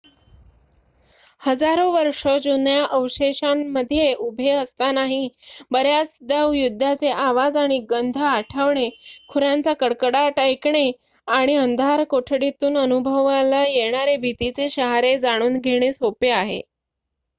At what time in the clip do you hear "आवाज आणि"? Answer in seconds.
7.25-7.77